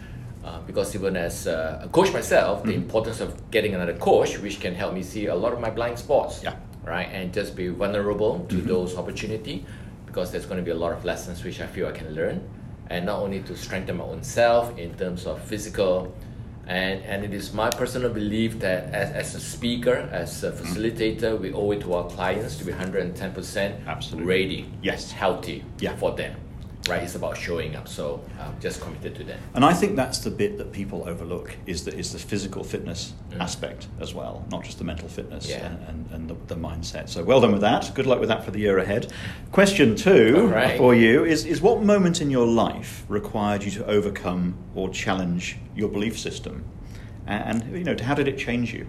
Uh, 0.45 0.59
because 0.65 0.95
even 0.95 1.17
as 1.17 1.45
uh, 1.45 1.81
a 1.83 1.89
coach 1.89 2.13
myself, 2.13 2.63
the 2.63 2.71
Mhm. 2.71 2.83
importance 2.83 3.19
of 3.19 3.29
getting 3.51 3.73
another 3.75 3.93
coach, 3.93 4.39
which 4.39 4.61
can 4.61 4.73
help 4.73 4.93
me 4.93 5.03
see 5.03 5.25
a 5.27 5.35
lot 5.35 5.51
of 5.51 5.59
my 5.59 5.69
blind 5.69 5.97
spots 5.99 6.41
Yeah. 6.43 6.53
right? 6.85 7.09
And 7.11 7.33
just 7.33 7.53
be 7.53 7.67
vulnerable 7.67 8.45
to 8.47 8.55
Mhm. 8.55 8.67
those 8.67 8.95
opportunity 8.97 9.65
because 10.05 10.31
there's 10.31 10.45
going 10.45 10.57
to 10.57 10.63
be 10.63 10.71
a 10.71 10.79
lot 10.85 10.93
of 10.93 11.03
lessons 11.03 11.43
which 11.43 11.59
I 11.59 11.67
feel 11.67 11.85
I 11.87 11.91
can 11.91 12.15
learn, 12.15 12.39
and 12.89 13.05
not 13.05 13.19
only 13.19 13.41
to 13.41 13.55
strengthen 13.57 13.97
my 13.97 14.05
own 14.05 14.23
self 14.23 14.71
in 14.79 14.93
terms 14.93 15.25
of 15.25 15.41
physical, 15.41 16.13
and 16.67 17.01
and 17.05 17.23
it 17.23 17.33
is 17.33 17.53
my 17.53 17.69
personal 17.69 18.09
belief 18.11 18.59
that 18.59 18.93
as, 18.93 19.11
as 19.11 19.35
a 19.35 19.39
speaker, 19.39 20.09
as 20.11 20.43
a 20.43 20.51
mm-hmm. 20.51 20.63
facilitator, 20.65 21.39
we 21.39 21.53
owe 21.53 21.71
it 21.71 21.81
to 21.81 21.93
our 21.93 22.09
clients 22.09 22.57
to 22.57 22.65
be 22.65 22.71
hundred 22.71 23.03
and 23.03 23.15
ten 23.15 23.31
percent 23.33 23.75
Absolutely. 23.87 24.25
ready, 24.27 24.65
Yes. 24.81 25.11
healthy, 25.11 25.63
Yeah. 25.79 25.95
for 25.95 26.11
them, 26.15 26.35
right? 26.87 27.03
It's 27.03 27.15
about 27.15 27.37
showing 27.37 27.75
up. 27.75 27.87
So 27.87 28.23
I'm 28.39 28.59
just 28.59 28.81
committed 28.81 29.15
to 29.15 29.23
that. 29.25 29.37
And 29.53 29.63
I 29.65 29.73
think 29.73 29.95
that's 29.95 30.19
the 30.19 30.29
bit 30.31 30.57
that 30.57 30.71
people 30.71 31.07
overlook 31.07 31.55
is 31.65 31.85
the, 31.85 31.97
is 31.97 32.11
the 32.13 32.19
physical 32.19 32.63
fitness 32.63 33.13
Mm. 33.27 33.41
aspect 33.41 33.87
as 33.99 34.13
well, 34.13 34.45
not 34.51 34.63
just 34.63 34.77
the 34.77 34.85
mental 34.85 35.09
fitness 35.09 35.49
Yeah. 35.49 35.65
and, 35.65 35.87
and, 35.87 36.11
and 36.11 36.29
the, 36.29 36.35
the 36.47 36.55
mindset. 36.55 37.09
So 37.09 37.23
well 37.23 37.41
done 37.41 37.51
with 37.51 37.61
that. 37.61 37.91
Good 37.93 38.05
luck 38.05 38.19
with 38.21 38.29
that 38.29 38.45
for 38.45 38.51
the 38.51 38.59
year 38.59 38.77
ahead. 38.77 39.11
Question 39.51 39.95
two 39.95 40.47
right. 40.47 40.77
for 40.77 40.95
you 40.95 41.25
is, 41.25 41.45
is 41.45 41.61
what 41.61 41.83
moment 41.83 42.21
in 42.21 42.31
your 42.31 42.47
life 42.47 43.03
required 43.09 43.63
you 43.63 43.71
to 43.71 43.85
overcome 43.85 44.55
or 44.75 44.89
challenge 44.89 45.57
your 45.75 45.89
belief 45.89 46.17
system? 46.17 46.63
And, 47.25 47.63
and 47.63 47.77
you 47.77 47.83
know, 47.83 47.97
how 48.01 48.13
did 48.13 48.29
it 48.29 48.37
change 48.37 48.73
you? 48.73 48.87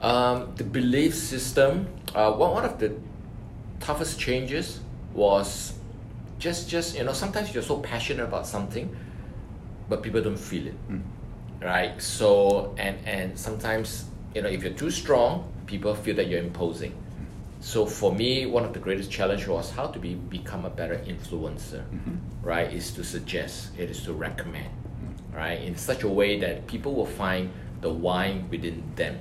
Um, 0.00 0.52
the 0.56 0.64
belief 0.64 1.14
system. 1.14 1.88
Uh, 2.14 2.32
one 2.32 2.52
one 2.52 2.64
of 2.64 2.78
the 2.78 2.94
toughest 3.80 4.18
changes 4.20 4.80
was 5.12 5.77
just 6.38 6.68
just 6.68 6.96
you 6.96 7.04
know 7.04 7.12
sometimes 7.12 7.52
you're 7.54 7.62
so 7.62 7.78
passionate 7.78 8.24
about 8.24 8.46
something, 8.46 8.94
but 9.88 10.02
people 10.02 10.20
don't 10.22 10.38
feel 10.38 10.66
it, 10.68 10.74
Mm. 10.90 11.02
right? 11.60 12.00
So 12.00 12.74
and 12.78 12.96
and 13.06 13.38
sometimes 13.38 14.04
you 14.34 14.42
know 14.42 14.48
if 14.48 14.62
you're 14.62 14.72
too 14.74 14.90
strong, 14.90 15.44
people 15.66 15.94
feel 15.94 16.16
that 16.16 16.28
you're 16.28 16.42
imposing. 16.42 16.92
So 17.60 17.86
for 17.86 18.14
me, 18.14 18.46
one 18.46 18.64
of 18.64 18.72
the 18.72 18.78
greatest 18.78 19.10
challenge 19.10 19.48
was 19.48 19.70
how 19.72 19.88
to 19.88 19.98
be 19.98 20.14
become 20.14 20.64
a 20.64 20.70
better 20.70 20.96
influencer, 21.06 21.82
Mhm. 21.90 22.18
right? 22.42 22.72
Is 22.72 22.92
to 22.92 23.02
suggest, 23.02 23.70
it 23.76 23.90
is 23.90 24.02
to 24.04 24.12
recommend, 24.12 24.70
right? 25.34 25.60
In 25.60 25.76
such 25.76 26.04
a 26.04 26.08
way 26.08 26.38
that 26.38 26.68
people 26.68 26.94
will 26.94 27.06
find 27.24 27.50
the 27.80 27.90
why 27.90 28.42
within 28.50 28.82
them. 28.94 29.16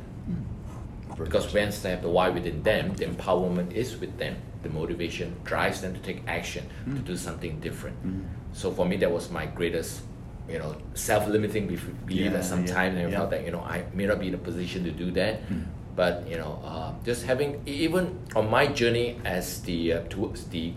Because 1.18 1.52
once 1.52 1.80
they 1.80 1.90
have 1.90 2.04
the 2.04 2.10
why 2.10 2.30
within 2.30 2.62
them, 2.62 2.94
the 2.94 3.06
empowerment 3.06 3.72
is 3.74 3.98
with 3.98 4.16
them. 4.20 4.36
The 4.68 4.74
motivation 4.74 5.34
drives 5.46 5.82
them 5.82 5.94
to 5.94 6.00
take 6.02 6.20
action, 6.28 6.64
to 6.86 7.00
Mm. 7.00 7.06
do 7.06 7.16
something 7.16 7.60
different. 7.62 7.96
Mm. 8.06 8.24
So 8.52 8.72
for 8.72 8.86
me, 8.86 8.98
that 8.98 9.12
was 9.12 9.32
my 9.32 9.46
greatest, 9.46 10.02
you 10.50 10.60
know, 10.60 10.76
self-limiting 10.94 11.68
belief 11.68 11.88
Yeah, 12.10 12.32
at 12.40 12.44
some 12.46 12.66
yeah, 12.66 12.74
time. 12.78 12.92
And 12.98 13.08
I 13.08 13.10
yeah. 13.12 13.18
felt 13.18 13.30
that 13.32 13.46
you 13.46 13.52
know 13.52 13.62
I 13.76 13.84
may 13.94 14.06
not 14.06 14.20
be 14.20 14.28
in 14.28 14.34
a 14.34 14.44
position 14.50 14.84
to 14.84 14.92
do 14.92 15.08
that, 15.12 15.34
Mm. 15.50 15.64
but 15.96 16.14
you 16.32 16.38
know, 16.42 16.60
uh, 16.72 16.92
just 17.06 17.22
having 17.26 17.62
even 17.66 18.04
on 18.36 18.50
my 18.50 18.66
journey 18.80 19.08
as 19.24 19.46
the 19.68 19.80
uh, 19.94 20.00
towards 20.14 20.40
the 20.56 20.74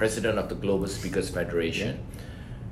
president 0.00 0.38
of 0.38 0.48
the 0.48 0.54
Global 0.64 0.88
Speakers 0.88 1.28
Federation, 1.30 1.98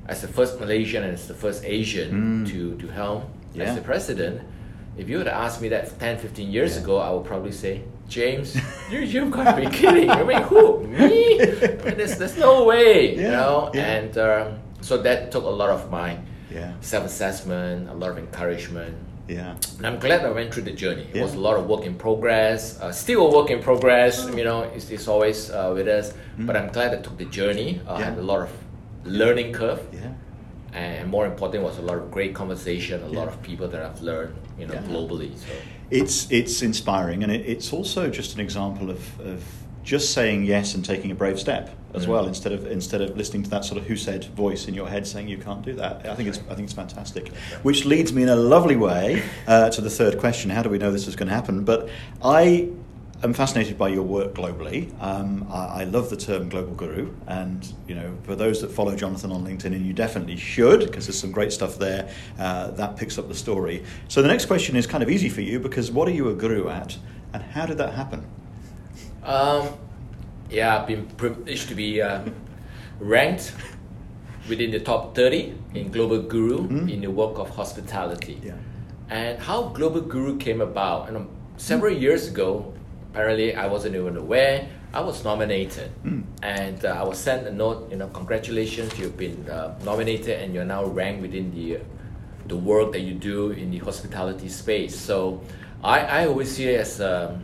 as 0.07 0.17
the 0.21 0.27
first 0.37 0.59
Malaysian 0.59 1.03
and 1.03 1.13
as 1.13 1.27
the 1.31 1.37
first 1.43 1.63
Asian 1.63 2.09
Mm. 2.11 2.47
to 2.51 2.59
to 2.81 2.87
helm 2.99 3.21
as 3.65 3.75
the 3.75 3.81
president. 3.91 4.41
If 4.97 5.07
you 5.09 5.17
would 5.19 5.27
have 5.27 5.41
asked 5.45 5.61
me 5.61 5.69
that 5.69 5.99
10, 5.99 6.17
15 6.17 6.51
years 6.51 6.75
Yeah. 6.75 6.83
ago, 6.83 6.97
I 6.97 7.11
would 7.11 7.25
probably 7.25 7.51
say, 7.51 7.83
James, 8.09 8.55
you, 8.91 8.99
you've 8.99 9.31
got 9.31 9.55
to 9.55 9.61
be 9.61 9.69
kidding. 9.69 10.09
I 10.09 10.23
mean, 10.23 10.41
who? 10.43 10.87
Me? 10.87 11.37
There's, 11.97 12.17
there's 12.17 12.37
no 12.37 12.63
way, 12.65 13.15
you 13.15 13.21
know? 13.23 13.69
yeah. 13.73 13.85
And 13.97 14.17
um, 14.17 14.59
so 14.81 14.97
that 14.97 15.31
took 15.31 15.43
a 15.43 15.49
lot 15.61 15.69
of 15.69 15.91
my 15.91 16.17
Yeah. 16.49 16.73
self 16.81 17.05
assessment, 17.05 17.89
a 17.89 17.93
lot 17.93 18.09
of 18.11 18.17
encouragement. 18.17 18.95
Yeah. 19.27 19.55
And 19.77 19.85
I'm 19.85 19.99
glad 19.99 20.23
I 20.25 20.31
went 20.31 20.53
through 20.53 20.63
the 20.63 20.71
journey. 20.83 21.03
It 21.11 21.17
Yeah. 21.17 21.23
was 21.23 21.33
a 21.35 21.39
lot 21.39 21.57
of 21.59 21.67
work 21.67 21.83
in 21.85 21.95
progress, 21.95 22.79
uh, 22.81 22.91
still 22.93 23.27
a 23.27 23.29
work 23.37 23.49
in 23.51 23.61
progress, 23.61 24.25
you 24.35 24.45
know, 24.45 24.61
it's, 24.75 24.89
it's 24.89 25.07
always 25.07 25.51
uh, 25.51 25.71
with 25.75 25.87
us. 25.87 26.13
Mm. 26.39 26.47
But 26.47 26.55
I'm 26.55 26.69
glad 26.71 26.93
I 26.97 27.01
took 27.01 27.17
the 27.17 27.25
journey. 27.25 27.81
I 27.87 27.99
Yeah. 27.99 28.05
had 28.09 28.17
a 28.17 28.21
lot 28.31 28.41
of 28.47 28.51
learning 29.03 29.51
curve 29.53 29.81
Yeah. 29.93 30.13
And 30.73 31.09
more 31.09 31.25
important 31.25 31.63
was 31.63 31.77
a 31.77 31.81
lot 31.81 31.97
of 31.97 32.11
great 32.11 32.33
conversation, 32.33 33.01
a 33.03 33.07
lot 33.07 33.27
of 33.27 33.41
people 33.41 33.67
that 33.67 33.81
I've 33.81 34.01
learned, 34.01 34.35
you 34.59 34.67
know, 34.67 34.73
Yeah. 34.75 34.81
globally. 34.83 35.37
So 35.37 35.47
it's 35.91 36.29
it's 36.31 36.61
inspiring, 36.61 37.23
and 37.23 37.31
it, 37.31 37.45
it's 37.47 37.71
also 37.73 38.09
just 38.09 38.33
an 38.35 38.41
example 38.41 38.89
of, 38.89 39.19
of 39.21 39.43
just 39.83 40.11
saying 40.13 40.43
yes 40.43 40.75
and 40.75 40.83
taking 40.83 41.11
a 41.11 41.15
brave 41.15 41.39
step 41.39 41.69
as 41.93 42.05
Mm. 42.05 42.09
well 42.09 42.27
instead 42.27 42.51
of 42.51 42.67
instead 42.67 43.01
of 43.01 43.15
listening 43.15 43.43
to 43.43 43.49
that 43.49 43.63
sort 43.63 43.79
of 43.81 43.87
who 43.87 43.95
said 43.95 44.25
voice 44.35 44.67
in 44.67 44.73
your 44.73 44.89
head 44.89 45.07
saying 45.07 45.29
you 45.29 45.37
can't 45.37 45.61
do 45.63 45.73
that. 45.75 46.05
I 46.05 46.13
think 46.15 46.27
it's 46.27 46.39
I 46.49 46.55
think 46.55 46.65
it's 46.65 46.73
fantastic. 46.73 47.29
Which 47.63 47.85
leads 47.85 48.11
me 48.11 48.23
in 48.23 48.29
a 48.29 48.35
lovely 48.35 48.75
way 48.75 49.23
uh, 49.47 49.69
to 49.69 49.79
the 49.81 49.89
third 49.89 50.17
question: 50.19 50.49
How 50.51 50.61
do 50.61 50.69
we 50.69 50.77
know 50.77 50.91
this 50.91 51.07
is 51.07 51.15
going 51.15 51.29
to 51.29 51.35
happen? 51.35 51.63
But 51.63 51.89
I. 52.21 52.69
am 53.23 53.33
fascinated 53.33 53.77
by 53.77 53.89
your 53.89 54.03
work 54.03 54.33
globally. 54.33 54.91
Um, 55.01 55.47
I, 55.51 55.81
I 55.81 55.83
love 55.85 56.09
the 56.09 56.17
term 56.17 56.49
global 56.49 56.73
guru, 56.73 57.13
and 57.27 57.71
you 57.87 57.95
know, 57.95 58.15
for 58.23 58.35
those 58.35 58.61
that 58.61 58.71
follow 58.71 58.95
Jonathan 58.95 59.31
on 59.31 59.43
LinkedIn, 59.45 59.65
and 59.75 59.85
you 59.85 59.93
definitely 59.93 60.37
should, 60.37 60.81
because 60.81 61.07
there's 61.07 61.19
some 61.19 61.31
great 61.31 61.51
stuff 61.51 61.77
there. 61.77 62.09
Uh, 62.39 62.71
that 62.71 62.95
picks 62.97 63.17
up 63.17 63.27
the 63.27 63.35
story. 63.35 63.83
So 64.07 64.21
the 64.21 64.27
next 64.27 64.45
question 64.45 64.75
is 64.75 64.85
kind 64.87 65.03
of 65.03 65.09
easy 65.09 65.29
for 65.29 65.41
you 65.41 65.59
because 65.59 65.91
what 65.91 66.07
are 66.07 66.11
you 66.11 66.29
a 66.29 66.33
guru 66.33 66.69
at, 66.69 66.97
and 67.33 67.41
how 67.43 67.65
did 67.65 67.77
that 67.79 67.93
happen? 67.93 68.25
Um, 69.23 69.69
yeah, 70.49 70.77
I've 70.79 70.87
been 70.87 71.05
privileged 71.07 71.67
to 71.69 71.75
be 71.75 72.01
um, 72.01 72.33
ranked 72.99 73.53
within 74.47 74.71
the 74.71 74.79
top 74.79 75.13
30 75.15 75.53
in 75.73 75.91
Global 75.91 76.21
Guru 76.21 76.67
Mm. 76.69 76.91
in 76.93 77.01
the 77.01 77.11
work 77.11 77.37
of 77.37 77.49
hospitality. 77.49 78.39
Yeah. 78.43 78.53
And 79.09 79.39
how 79.39 79.63
Global 79.69 80.01
Guru 80.01 80.37
came 80.37 80.61
about, 80.61 81.07
and 81.09 81.17
um, 81.17 81.29
several 81.57 81.93
years 81.93 82.27
ago, 82.27 82.73
apparently 83.17 83.55
I 83.55 83.65
wasn't 83.65 83.95
even 83.95 84.15
aware, 84.15 84.69
I 84.93 85.01
was 85.01 85.23
nominated. 85.23 85.89
Mm. 86.03 86.23
And 86.43 86.85
uh, 86.85 86.89
I 86.89 87.03
was 87.03 87.17
sent 87.17 87.47
a 87.47 87.51
note, 87.51 87.89
you 87.89 87.97
know, 87.97 88.07
congratulations, 88.09 88.97
you've 88.99 89.17
been 89.17 89.49
uh, 89.49 89.75
nominated 89.83 90.39
and 90.39 90.53
you're 90.53 90.65
now 90.65 90.85
ranked 90.85 91.23
within 91.23 91.51
the, 91.51 91.79
the 92.45 92.55
work 92.55 92.91
that 92.91 93.01
you 93.01 93.15
do 93.15 93.49
in 93.51 93.71
the 93.71 93.79
hospitality 93.79 94.49
space. 94.49 94.95
So 94.95 95.41
I, 95.83 95.99
I 96.01 96.27
always 96.27 96.55
see 96.55 96.65
it 96.65 96.79
as 96.79 97.01
um, 97.01 97.43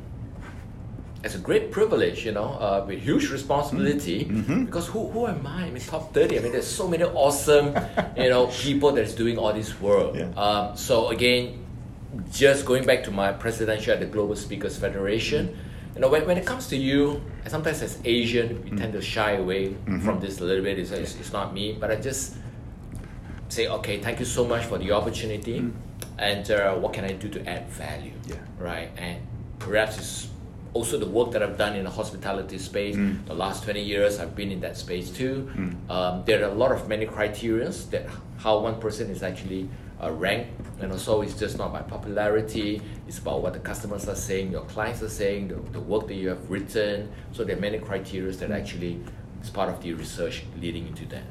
as 1.24 1.36
a 1.36 1.40
great 1.40 1.72
privilege, 1.72 2.26
you 2.26 2.34
know, 2.34 2.50
uh, 2.60 2.84
with 2.86 3.00
huge 3.00 3.32
responsibility. 3.32 4.26
Mhm. 4.26 4.66
Because 4.66 4.88
who, 4.88 5.10
who 5.10 5.26
am 5.26 5.48
I? 5.48 5.64
I 5.68 5.72
mean, 5.72 5.82
top 5.82 6.14
30. 6.14 6.38
I 6.38 6.42
mean, 6.42 6.52
there's 6.52 6.68
so 6.68 6.86
many 6.86 7.04
awesome, 7.04 7.74
you 8.18 8.30
know, 8.30 8.48
people 8.48 8.92
that's 8.92 9.14
doing 9.16 9.38
all 9.38 9.54
this 9.54 9.72
work. 9.80 10.16
Yeah. 10.16 10.28
Um, 10.36 10.76
so 10.76 11.08
again, 11.10 11.63
just 12.32 12.66
going 12.66 12.86
back 12.86 13.04
to 13.04 13.12
my 13.12 13.32
presidential 13.32 13.94
at 13.94 14.00
the 14.00 14.06
Global 14.06 14.36
Speakers 14.36 14.78
Federation, 14.78 15.58
you 15.96 16.02
know, 16.02 16.10
when, 16.10 16.26
when 16.26 16.38
it 16.38 16.46
comes 16.46 16.68
to 16.68 16.78
you, 16.78 17.22
sometimes 17.48 17.82
as 17.82 18.00
Asian, 18.06 18.64
we 18.64 18.78
tend 18.78 18.94
to 18.94 19.02
shy 19.02 19.32
away 19.34 19.70
Mhm. 19.86 20.04
from 20.04 20.20
this 20.20 20.40
a 20.40 20.44
little 20.44 20.64
bit. 20.64 20.80
It's, 20.80 20.92
it's, 20.92 21.16
it's 21.20 21.34
not 21.34 21.54
me, 21.54 21.78
but 21.80 21.92
I 21.92 21.96
just 21.96 22.36
say, 23.50 23.68
okay, 23.68 24.00
thank 24.00 24.20
you 24.20 24.26
so 24.26 24.44
much 24.46 24.66
for 24.66 24.78
the 24.78 24.92
opportunity, 24.92 25.60
Mm. 25.60 25.72
and 26.18 26.50
uh, 26.52 26.76
what 26.76 26.94
can 26.94 27.06
I 27.06 27.14
do 27.14 27.30
to 27.30 27.48
add 27.48 27.68
value? 27.70 28.14
Yeah. 28.28 28.36
Right, 28.60 28.90
and 28.98 29.18
perhaps 29.60 29.98
it's 29.98 30.28
also 30.74 30.98
the 30.98 31.06
work 31.06 31.32
that 31.32 31.44
I've 31.44 31.58
done 31.58 31.76
in 31.76 31.84
the 31.84 31.90
hospitality 31.92 32.58
space. 32.58 32.96
Mm. 32.96 33.26
The 33.28 33.36
last 33.36 33.64
twenty 33.64 33.84
years, 33.84 34.20
I've 34.20 34.36
been 34.36 34.52
in 34.52 34.60
that 34.62 34.76
space 34.78 35.12
too. 35.12 35.52
Mm. 35.56 35.90
Um, 35.92 36.24
there 36.26 36.42
are 36.44 36.50
a 36.50 36.56
lot 36.56 36.72
of 36.72 36.88
many 36.88 37.06
criterias 37.06 37.88
that 37.92 38.08
how 38.38 38.58
one 38.60 38.80
person 38.80 39.12
is 39.12 39.22
actually 39.22 39.70
uh, 40.04 40.12
ranked, 40.12 40.52
and 40.82 40.92
also 40.92 41.22
it's 41.22 41.38
just 41.40 41.58
not 41.58 41.72
by 41.72 41.82
popularity. 41.82 42.82
It's 43.08 43.20
about 43.20 43.42
what 43.42 43.54
the 43.54 43.60
customers 43.60 44.08
are 44.08 44.16
saying, 44.16 44.52
your 44.52 44.66
clients 44.66 45.02
are 45.02 45.10
saying, 45.10 45.48
the, 45.48 45.56
the 45.72 45.80
work 45.80 46.08
that 46.08 46.16
you 46.16 46.30
have 46.30 46.50
written. 46.50 47.12
So 47.32 47.44
there 47.44 47.58
are 47.58 47.60
many 47.60 47.80
criteria 47.80 48.32
that 48.34 48.52
actually 48.52 49.00
is 49.42 49.50
part 49.50 49.70
of 49.70 49.82
the 49.82 49.94
research 49.94 50.44
leading 50.60 50.88
into 50.88 51.06
that. 51.08 51.24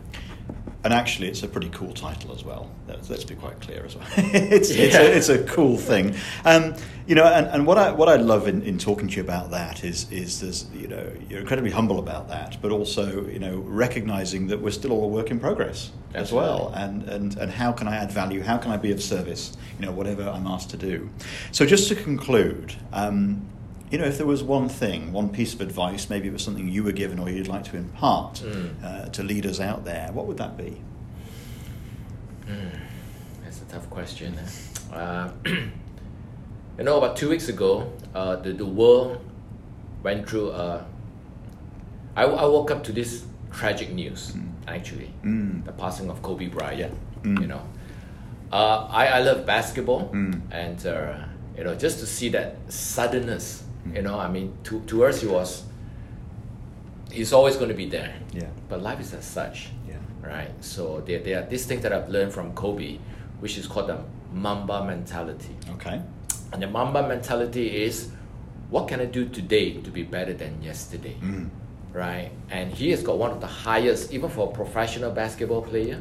And 0.85 0.93
actually, 0.93 1.29
it's 1.29 1.45
a 1.45 1.49
pretty 1.49 1.69
cool 1.71 1.93
title 1.93 2.33
as 2.33 2.45
well. 2.45 2.69
Let's, 2.89 3.09
let's 3.09 3.25
be 3.25 3.37
quite 3.37 3.61
clear 3.61 3.85
as 3.87 3.95
well. 3.95 4.07
it's, 4.17 4.71
it's, 4.71 4.97
a, 4.97 5.17
it's 5.17 5.29
a 5.29 5.45
cool 5.45 5.77
thing. 5.77 6.17
Um, 6.45 6.75
you 7.07 7.15
know, 7.15 7.25
and, 7.25 7.47
and 7.47 7.67
what 7.67 7.79
I 7.79 7.93
what 7.93 8.09
I 8.09 8.17
love 8.17 8.49
in, 8.49 8.63
in 8.63 8.79
talking 8.79 9.09
to 9.09 9.17
you 9.17 9.23
about 9.23 9.51
that 9.53 9.85
is 9.85 10.11
is 10.11 10.41
there's 10.41 10.67
you 10.75 10.89
know 10.89 11.13
you're 11.29 11.41
incredibly 11.41 11.71
humble 11.71 11.99
about 11.99 12.29
that, 12.29 12.59
but 12.61 12.73
also 12.73 13.27
you 13.29 13.39
know 13.39 13.59
recognizing 13.59 14.49
that 14.49 14.61
we're 14.61 14.71
still 14.71 14.93
all 14.93 15.05
a 15.05 15.09
work 15.09 15.31
in 15.31 15.39
progress 15.39 15.91
as 16.15 16.33
well. 16.33 16.73
And, 16.75 17.05
and 17.05 17.37
and 17.37 17.51
how 17.51 17.71
can 17.73 17.87
I 17.87 17.97
add 17.97 18.11
value? 18.11 18.43
How 18.43 18.57
can 18.57 18.73
I 18.73 18.77
be 18.77 18.91
of 18.91 19.03
service? 19.03 19.57
You 19.79 19.87
know, 19.87 19.93
whatever 19.93 20.29
I'm 20.29 20.47
asked 20.47 20.71
to 20.71 20.77
do. 20.77 21.11
So 21.53 21.65
just 21.65 21.89
to 21.89 21.95
conclude. 21.95 22.75
Um, 22.93 23.49
you 23.93 23.99
know, 23.99 24.05
if 24.07 24.17
there 24.17 24.27
was 24.27 24.43
one 24.43 24.69
thing, 24.71 25.13
one 25.13 25.29
piece 25.29 25.53
of 25.55 25.61
advice, 25.61 26.09
maybe 26.09 26.27
it 26.27 26.33
was 26.33 26.43
something 26.43 26.67
you 26.67 26.83
were 26.83 26.93
given 26.93 27.19
or 27.19 27.29
you'd 27.29 27.47
like 27.47 27.65
to 27.65 27.77
impart 27.77 28.37
Mm. 28.45 28.83
uh, 28.83 29.05
to 29.11 29.23
leaders 29.23 29.61
out 29.61 29.85
there, 29.85 30.11
what 30.13 30.27
would 30.27 30.39
that 30.39 30.57
be? 30.57 30.81
That's 33.45 33.61
a 33.61 33.65
tough 33.67 33.89
question. 33.91 34.39
Uh, 34.93 35.31
you 35.47 36.85
know, 36.85 36.97
about 36.99 37.17
two 37.17 37.29
weeks 37.29 37.49
ago, 37.49 37.93
uh, 38.15 38.37
the, 38.37 38.53
the 38.53 38.65
world 38.67 39.19
went 40.03 40.29
through. 40.29 40.51
Uh, 40.51 40.83
I, 42.17 42.25
I 42.25 42.45
woke 42.47 42.71
up 42.71 42.83
to 42.85 42.93
this 42.93 43.25
tragic 43.53 43.93
news, 43.93 44.33
Mm. 44.33 44.49
actually, 44.67 45.11
Mm. 45.23 45.65
the 45.65 45.73
passing 45.73 46.09
of 46.11 46.23
Kobe 46.23 46.47
Bryant. 46.49 46.79
Yeah. 46.79 46.89
Mm. 47.31 47.41
You 47.43 47.47
know, 47.49 47.63
uh, 48.53 48.87
I, 48.91 49.07
I 49.07 49.21
love 49.21 49.45
basketball, 49.47 50.09
Mm. 50.13 50.41
and 50.51 50.87
uh, 50.87 51.15
you 51.57 51.65
know, 51.65 51.75
just 51.75 52.01
to 52.01 52.07
see 52.07 52.31
that 52.31 52.57
suddenness. 52.69 53.65
Mm. 53.89 53.97
You 53.97 54.03
know, 54.03 54.19
I 54.19 54.29
mean, 54.29 54.53
to, 54.65 54.81
to 54.81 55.05
us, 55.05 55.21
he 55.21 55.27
was. 55.27 55.65
He's 57.11 57.33
always 57.33 57.57
going 57.57 57.69
to 57.69 57.75
be 57.75 57.89
there. 57.89 58.15
Yeah. 58.33 58.47
But 58.69 58.83
life 58.83 59.01
is 59.01 59.13
as 59.13 59.25
such 59.25 59.69
Yeah. 59.87 59.97
right? 60.23 60.51
So 60.65 61.03
there, 61.07 61.19
there 61.21 61.43
are 61.43 61.47
these 61.47 61.67
things 61.67 61.83
that 61.83 61.93
I've 61.93 62.09
learned 62.09 62.33
from 62.33 62.53
Kobe, 62.55 62.99
which 63.41 63.59
is 63.59 63.67
called 63.67 63.89
the 63.89 63.99
Mamba 64.33 64.85
mentality. 64.85 65.55
Okay. 65.75 66.01
And 66.53 66.63
the 66.63 66.67
Mamba 66.69 67.07
mentality 67.07 67.83
is, 67.85 68.11
what 68.71 68.89
can 68.89 69.01
I 69.01 69.05
do 69.05 69.29
today 69.29 69.75
to 69.83 69.91
be 69.91 70.03
better 70.05 70.33
than 70.33 70.63
yesterday, 70.63 71.17
Mm. 71.21 71.51
right? 71.93 72.31
And 72.51 72.73
he 72.73 72.91
has 72.93 73.03
got 73.03 73.19
one 73.19 73.31
of 73.31 73.41
the 73.43 73.47
highest, 73.47 74.11
even 74.13 74.31
for 74.31 74.49
a 74.49 74.53
professional 74.55 75.11
basketball 75.11 75.61
player, 75.63 76.01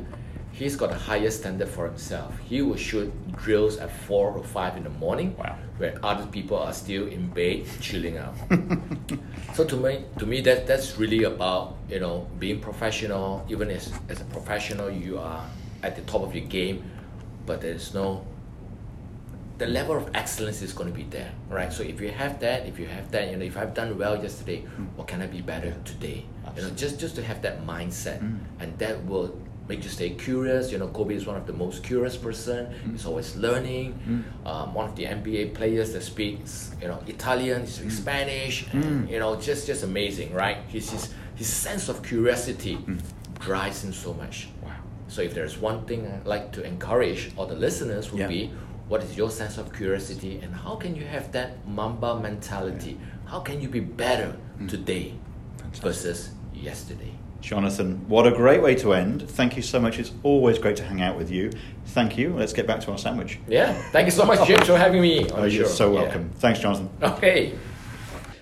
he's 0.53 0.75
got 0.75 0.91
a 0.91 0.95
higher 0.95 1.29
standard 1.31 1.67
for 1.69 1.85
himself. 1.87 2.37
He 2.47 2.61
will 2.61 2.75
shoot 2.77 3.11
drills 3.37 3.77
at 3.77 3.89
four 4.07 4.31
or 4.31 4.43
five 4.43 4.77
in 4.77 4.83
the 4.83 4.89
morning, 4.89 5.35
Wow. 5.37 5.55
where 5.77 5.97
other 6.03 6.25
people 6.27 6.57
are 6.57 6.73
still 6.73 7.07
in 7.07 7.27
bed 7.29 7.65
chilling 7.79 8.17
out. 8.17 8.35
So 9.53 9.65
to 9.65 9.75
me, 9.75 10.05
to 10.17 10.25
me, 10.25 10.39
that 10.41 10.65
that's 10.65 10.97
really 10.97 11.23
about 11.25 11.75
you 11.89 11.99
know 11.99 12.25
being 12.39 12.59
professional. 12.61 13.45
Even 13.49 13.69
as 13.69 13.91
as 14.07 14.21
a 14.21 14.25
professional, 14.25 14.89
you 14.89 15.19
are 15.19 15.43
at 15.83 15.95
the 15.97 16.01
top 16.03 16.21
of 16.23 16.33
your 16.33 16.45
game, 16.47 16.83
but 17.45 17.59
there's 17.59 17.93
no. 17.93 18.23
The 19.57 19.67
level 19.67 19.95
of 19.97 20.09
excellence 20.15 20.61
is 20.63 20.73
going 20.73 20.89
to 20.89 20.95
be 20.95 21.03
there, 21.03 21.31
right? 21.49 21.71
So 21.71 21.83
if 21.83 21.99
you 22.01 22.09
have 22.11 22.39
that, 22.39 22.65
if 22.65 22.79
you 22.79 22.87
have 22.87 23.11
that, 23.11 23.29
you 23.29 23.37
know, 23.37 23.45
if 23.45 23.57
I've 23.57 23.73
done 23.75 23.95
well 23.97 24.15
yesterday, 24.23 24.61
what 24.95 25.07
can 25.07 25.21
I 25.21 25.27
be 25.27 25.41
better 25.41 25.75
today? 25.85 26.25
You 26.55 26.61
know, 26.63 26.69
just 26.71 26.97
just 26.99 27.15
to 27.15 27.21
have 27.23 27.41
that 27.43 27.61
mindset, 27.67 28.19
Mm. 28.23 28.39
and 28.61 28.79
that 28.79 29.05
will 29.05 29.37
make 29.69 29.83
you 29.83 29.89
stay 29.89 30.09
curious. 30.11 30.71
You 30.71 30.77
know, 30.79 30.87
Kobe 30.87 31.15
is 31.15 31.25
one 31.25 31.37
of 31.37 31.45
the 31.47 31.53
most 31.53 31.83
curious 31.83 32.17
person. 32.17 32.73
He's 32.91 33.05
always 33.05 33.35
learning. 33.35 33.87
Mm. 34.07 34.47
Um, 34.47 34.73
one 34.73 34.89
of 34.89 34.95
the 34.95 35.05
NBA 35.05 35.53
players 35.53 35.93
that 35.93 36.01
speaks, 36.03 36.71
you 36.81 36.87
know, 36.87 36.99
Italian, 37.07 37.61
he 37.61 37.67
speaks 37.67 37.97
Spanish, 37.97 38.65
and, 38.73 38.83
Mm. 38.83 39.11
you 39.11 39.19
know, 39.19 39.35
just 39.35 39.67
just 39.67 39.83
amazing, 39.83 40.33
right? 40.33 40.57
His 40.67 40.89
his, 40.91 41.13
his 41.35 41.47
sense 41.47 41.89
of 41.89 42.03
curiosity 42.03 42.77
drives 43.39 43.83
him 43.83 43.93
so 43.93 44.13
much. 44.13 44.49
Wow. 44.63 44.71
So 45.07 45.21
if 45.21 45.33
there's 45.33 45.57
one 45.57 45.85
thing 45.85 46.07
I'd 46.07 46.25
like 46.27 46.51
to 46.53 46.63
encourage 46.63 47.31
all 47.37 47.47
the 47.47 47.55
listeners 47.55 48.11
would 48.11 48.19
Yeah. 48.21 48.27
be, 48.27 48.51
what 48.87 49.01
is 49.03 49.15
your 49.17 49.29
sense 49.31 49.57
of 49.57 49.73
curiosity 49.73 50.39
and 50.43 50.53
how 50.53 50.75
can 50.75 50.95
you 50.95 51.05
have 51.05 51.31
that 51.31 51.49
Mamba 51.67 52.19
mentality? 52.19 52.97
How 53.25 53.39
can 53.39 53.61
you 53.61 53.69
be 53.69 53.79
better 53.79 54.35
today 54.67 55.13
Fantastic. 55.57 55.83
versus 55.83 56.29
yesterday? 56.53 57.13
Jonathan, 57.41 58.07
what 58.07 58.25
a 58.27 58.31
great 58.31 58.61
way 58.61 58.75
to 58.75 58.93
end. 58.93 59.27
Thank 59.29 59.55
you 59.57 59.61
so 59.63 59.79
much. 59.79 59.99
It's 59.99 60.11
always 60.23 60.57
great 60.59 60.75
to 60.77 60.83
hang 60.83 61.01
out 61.01 61.17
with 61.17 61.31
you. 61.31 61.51
Thank 61.87 62.17
you. 62.17 62.33
Let's 62.33 62.53
get 62.53 62.67
back 62.67 62.79
to 62.81 62.91
our 62.91 62.97
sandwich. 62.97 63.39
Yeah, 63.47 63.73
thank 63.91 64.05
you 64.05 64.11
so 64.11 64.25
much, 64.25 64.47
James, 64.47 64.67
for 64.67 64.77
having 64.77 65.01
me 65.01 65.27
Oh, 65.31 65.43
you're 65.45 65.65
so 65.65 65.91
Yeah. 65.93 66.01
welcome. 66.01 66.29
Thanks, 66.35 66.59
Jonathan. 66.59 66.89
Okay. 67.01 67.53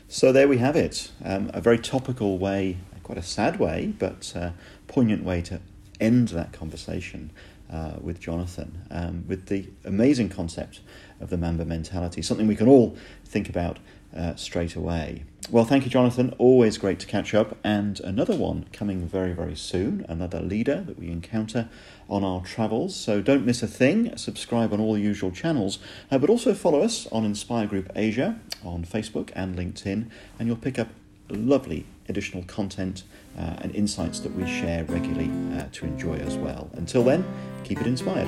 So 0.08 0.32
there 0.32 0.48
we 0.48 0.58
have 0.58 0.76
it. 0.76 1.12
Um, 1.24 1.50
a 1.54 1.62
very 1.62 1.78
topical 1.80 2.38
way, 2.38 2.78
quite 3.04 3.18
a 3.18 3.24
sad 3.24 3.60
way, 3.60 3.94
but 3.98 4.34
uh, 4.36 4.52
poignant 4.88 5.24
way 5.24 5.42
to 5.44 5.62
end 6.00 6.30
that 6.30 6.52
conversation 6.52 7.32
uh, 7.72 7.94
with 8.02 8.20
Jonathan, 8.20 8.82
um, 8.92 9.24
with 9.28 9.48
the 9.48 9.68
amazing 9.86 10.30
concept 10.30 10.82
of 11.22 11.30
the 11.30 11.38
Mamba 11.38 11.66
mentality, 11.66 12.22
something 12.22 12.48
we 12.48 12.56
can 12.56 12.68
all 12.68 12.98
think 13.26 13.50
about 13.50 13.78
uh, 14.16 14.36
straight 14.36 14.76
away. 14.76 15.24
Well, 15.52 15.66
thank 15.66 15.84
you, 15.84 15.90
Jonathan. 15.90 16.36
Always 16.38 16.78
great 16.78 17.00
to 17.00 17.08
catch 17.08 17.34
up, 17.34 17.58
and 17.64 18.00
another 18.02 18.36
one 18.36 18.68
coming 18.72 19.08
very, 19.08 19.34
very 19.34 19.56
soon. 19.56 20.06
Another 20.08 20.42
leader 20.42 20.82
that 20.82 21.00
we 21.00 21.10
encounter 21.10 21.70
on 22.08 22.24
our 22.24 22.42
travels. 22.42 22.96
So 22.96 23.20
don't 23.20 23.48
miss 23.48 23.64
a 23.64 23.68
thing. 23.68 24.16
Subscribe 24.16 24.72
on 24.74 24.80
all 24.80 24.94
the 24.94 25.02
usual 25.02 25.32
channels, 25.32 25.80
uh, 26.12 26.20
but 26.20 26.30
also 26.30 26.54
follow 26.54 26.82
us 26.82 27.08
on 27.08 27.26
Inspire 27.26 27.66
Group 27.66 27.92
Asia 27.96 28.40
on 28.64 28.86
Facebook 28.86 29.32
and 29.34 29.58
LinkedIn, 29.58 30.12
and 30.38 30.48
you'll 30.48 30.56
pick 30.56 30.78
up 30.78 30.90
lovely 31.30 31.88
additional 32.08 32.44
content 32.44 33.02
uh, 33.36 33.56
and 33.62 33.74
insights 33.74 34.20
that 34.20 34.36
we 34.36 34.46
share 34.46 34.84
regularly 34.84 35.32
uh, 35.58 35.66
to 35.72 35.86
enjoy 35.86 36.18
as 36.18 36.36
well. 36.38 36.70
Until 36.74 37.04
then, 37.04 37.26
keep 37.64 37.82
it 37.82 37.88
inspired. 37.88 38.28